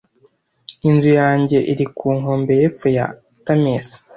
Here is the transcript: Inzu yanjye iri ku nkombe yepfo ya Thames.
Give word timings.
Inzu 0.89 1.09
yanjye 1.19 1.57
iri 1.71 1.85
ku 1.95 2.07
nkombe 2.17 2.51
yepfo 2.61 2.87
ya 2.97 3.05
Thames. 3.45 3.87